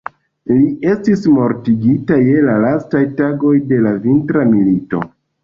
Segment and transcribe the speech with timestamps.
[0.51, 5.05] Li estis mortigita je la lastaj tagoj de la Vintra milito.